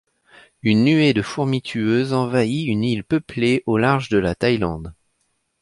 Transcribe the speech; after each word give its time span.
Une 0.63 0.83
nuée 0.83 1.13
de 1.13 1.21
fourmis 1.21 1.61
tueuses 1.61 2.11
envahie 2.15 2.63
une 2.63 2.83
île 2.83 3.03
peuplée 3.03 3.61
au 3.67 3.77
large 3.77 4.09
de 4.09 4.17
la 4.17 4.33
Thaïlande. 4.33 4.95